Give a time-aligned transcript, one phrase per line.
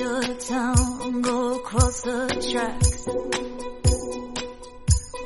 [0.00, 3.06] Of town, go across the tracks.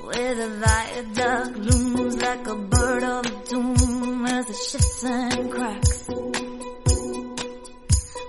[0.05, 6.09] Where the viaduct looms like a bird of doom as it shifts and cracks.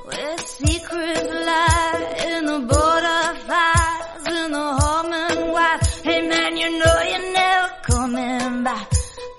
[0.06, 6.02] Where secrets lie in the border fires, in the home and wife.
[6.04, 8.92] Hey man, you know you're never coming back.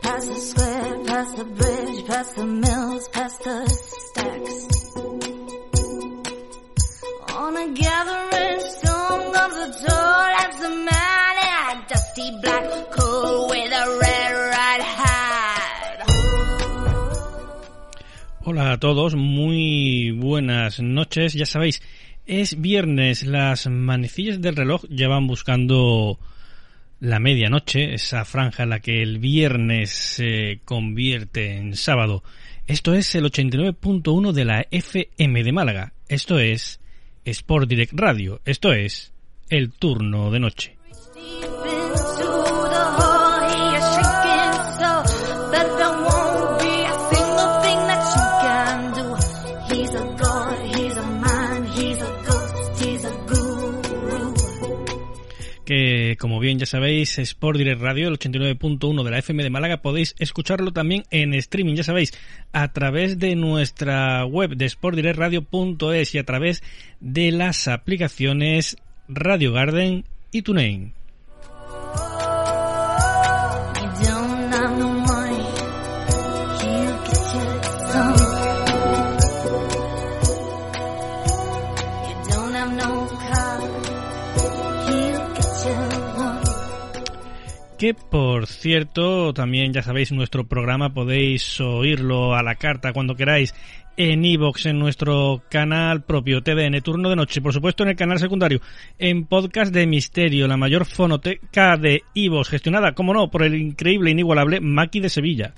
[0.03, 4.82] Past the square, past the bridge, past the mills, past the stacks.
[18.45, 21.35] Hola a todos, muy buenas noches.
[21.35, 21.81] Ya sabéis,
[22.27, 26.19] es viernes, las manecillas del reloj ya van buscando
[26.99, 32.25] la medianoche, esa franja en la que el viernes se convierte en sábado.
[32.67, 35.93] Esto es el 89.1 de la FM de Málaga.
[36.09, 36.82] Esto es
[37.25, 38.41] Sport Direct Radio.
[38.45, 39.13] Esto es
[39.49, 40.82] el turno de noche.
[56.19, 60.15] Como bien ya sabéis, Sport Direct Radio, el 89.1 de la FM de Málaga, podéis
[60.19, 62.13] escucharlo también en streaming, ya sabéis,
[62.53, 66.63] a través de nuestra web de sportdirectradio.es y a través
[67.01, 68.77] de las aplicaciones
[69.09, 71.02] Radio Garden y TuneIn.
[87.83, 93.57] Que por cierto, también ya sabéis, nuestro programa podéis oírlo a la carta cuando queráis
[93.97, 98.21] en iVoox, en nuestro canal propio TDN Turno de Noche, por supuesto en el canal
[98.21, 98.61] secundario,
[99.01, 104.11] en podcast de Misterio, la mayor fonoteca de iVoox, gestionada, como no, por el increíble
[104.11, 105.53] e inigualable Maki de Sevilla.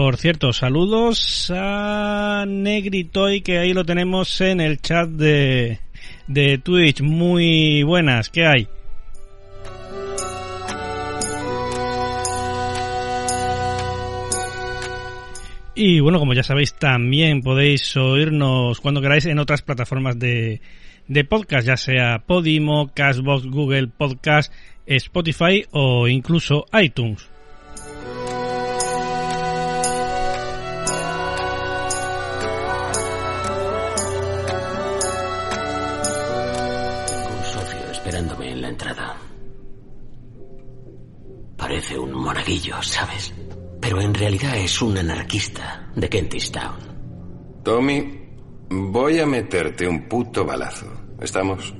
[0.00, 5.80] Por cierto, saludos a Negritoy, que ahí lo tenemos en el chat de,
[6.28, 7.00] de Twitch.
[7.00, 8.68] Muy buenas, ¿qué hay?
[15.74, 20.60] Y bueno, como ya sabéis, también podéis oírnos cuando queráis en otras plataformas de,
[21.08, 24.52] de podcast, ya sea Podimo, Cashbox, Google Podcast,
[24.86, 27.28] Spotify o incluso iTunes.
[38.78, 39.16] Entrada.
[41.56, 43.34] Parece un monaguillo, ¿sabes?
[43.80, 46.76] Pero en realidad es un anarquista de Kentish Town.
[47.64, 48.20] Tommy,
[48.70, 50.86] voy a meterte un puto balazo.
[51.20, 51.74] ¿Estamos?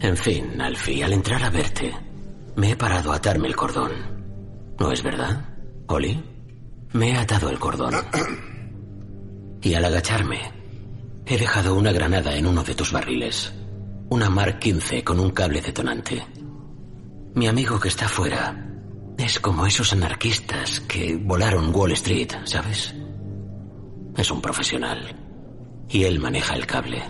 [0.00, 1.90] En fin, Alfie, al entrar a verte,
[2.56, 3.92] me he parado a atarme el cordón.
[4.78, 5.48] ¿No es verdad,
[5.86, 6.22] Oli?
[6.92, 7.94] Me he atado el cordón.
[9.64, 10.40] Y al agacharme,
[11.24, 13.54] he dejado una granada en uno de tus barriles.
[14.12, 16.22] Una Mark 15 con un cable detonante.
[17.34, 18.62] Mi amigo que está fuera
[19.16, 22.94] es como esos anarquistas que volaron Wall Street, ¿sabes?
[24.14, 25.16] Es un profesional.
[25.88, 27.02] Y él maneja el cable.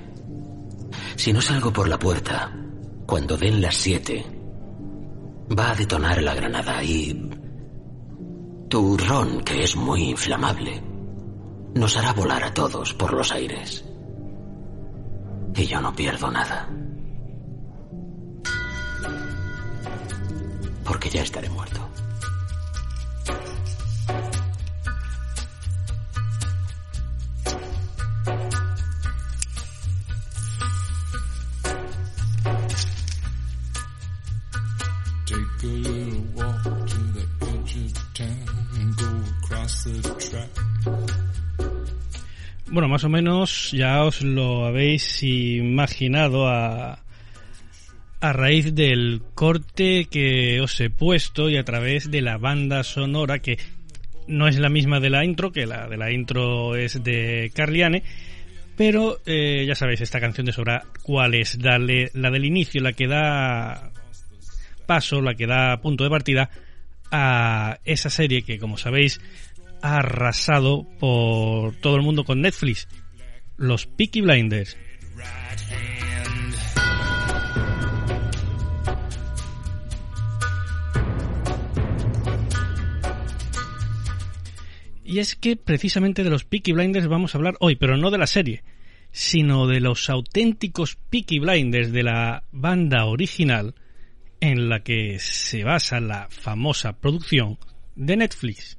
[1.17, 2.57] Si no salgo por la puerta,
[3.05, 4.25] cuando den las siete,
[5.59, 7.31] va a detonar la granada y...
[8.69, 10.81] Tu ron, que es muy inflamable,
[11.75, 13.85] nos hará volar a todos por los aires.
[15.55, 16.69] Y yo no pierdo nada.
[20.85, 21.81] Porque ya estaré muerto.
[35.27, 39.11] Take a little walk to the edge of town and go
[39.45, 40.72] across the track.
[42.73, 47.01] Bueno, más o menos ya os lo habéis imaginado a,
[48.19, 53.41] a raíz del corte que os he puesto y a través de la banda sonora
[53.41, 53.59] que
[54.27, 58.05] no es la misma de la intro, que la de la intro es de Carliane,
[58.75, 62.95] pero eh, ya sabéis, esta canción de sobra cuál es, Dale, la del inicio, la
[62.95, 63.93] que da
[64.87, 66.49] paso, la que da punto de partida
[67.11, 69.21] a esa serie que, como sabéis,
[69.83, 72.89] ha arrasado por todo el mundo con Netflix,
[73.57, 74.77] los Peaky Blinders.
[85.05, 88.17] Y es que precisamente de los Peaky Blinders vamos a hablar hoy, pero no de
[88.17, 88.65] la serie,
[89.11, 93.75] sino de los auténticos Peaky Blinders de la banda original
[94.41, 97.59] en la que se basa la famosa producción
[97.95, 98.79] de Netflix.